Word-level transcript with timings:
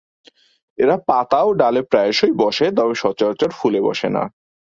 এরা 0.77 0.95
পাতা 1.09 1.39
ও 1.43 1.49
ডালে 1.53 1.81
প্রায়শই 1.91 2.33
বসে, 2.41 2.65
তবে 2.77 2.93
সচারচর 2.95 3.49
ফুলে 3.59 3.79
বসে 3.87 4.07
না। 4.09 4.23